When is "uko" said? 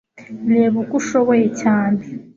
0.83-0.93